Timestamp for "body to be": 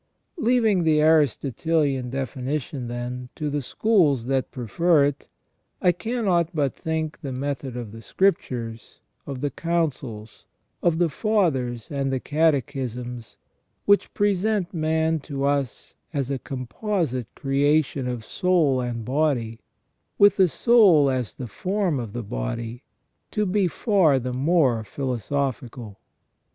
22.23-23.67